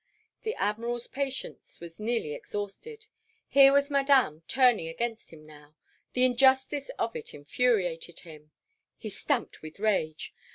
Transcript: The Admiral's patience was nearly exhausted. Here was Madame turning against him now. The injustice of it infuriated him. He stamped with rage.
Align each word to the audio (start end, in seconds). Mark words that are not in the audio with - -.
The 0.41 0.55
Admiral's 0.55 1.05
patience 1.05 1.79
was 1.79 1.99
nearly 1.99 2.33
exhausted. 2.33 3.05
Here 3.47 3.71
was 3.71 3.91
Madame 3.91 4.41
turning 4.47 4.87
against 4.87 5.29
him 5.31 5.45
now. 5.45 5.75
The 6.13 6.25
injustice 6.25 6.89
of 6.97 7.15
it 7.15 7.35
infuriated 7.35 8.21
him. 8.21 8.49
He 8.97 9.09
stamped 9.09 9.61
with 9.61 9.79
rage. 9.79 10.33